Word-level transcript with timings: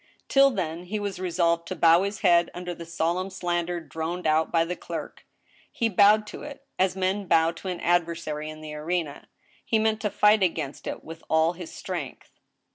Till 0.27 0.49
then 0.49 0.85
he 0.85 0.99
was 0.99 1.19
resolved 1.19 1.67
to 1.67 1.75
bow 1.75 2.01
his 2.01 2.21
head 2.21 2.49
under 2.55 2.73
the 2.73 2.87
solemn 2.87 3.29
slander 3.29 3.79
droned 3.79 4.25
out 4.25 4.51
by 4.51 4.65
the 4.65 4.75
clerk. 4.75 5.27
He 5.71 5.89
bowed 5.89 6.25
to 6.25 6.41
it, 6.41 6.65
as 6.79 6.95
men 6.95 7.27
bow 7.27 7.51
to 7.51 7.67
an 7.67 7.79
adversary 7.81 8.49
in 8.49 8.61
the 8.61 8.73
arena. 8.73 9.27
He 9.63 9.77
meant 9.77 10.01
to 10.01 10.09
fight 10.09 10.41
against 10.41 10.87
it 10.87 11.03
with 11.03 11.23
all 11.29 11.53
his 11.53 11.71
strength. 11.71 12.31